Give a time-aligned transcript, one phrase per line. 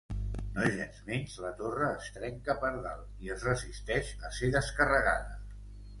[0.53, 5.41] Nogensmenys la torre es trencà per dalt i es resisteix a ser descarregada.